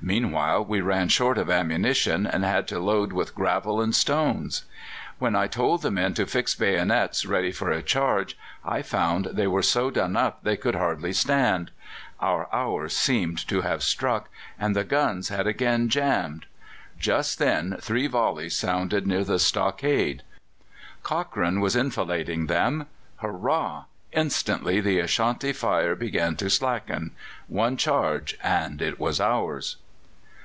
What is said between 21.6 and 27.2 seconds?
was enfilading them. Hurrah! Instantly the Ashanti fire began to slacken.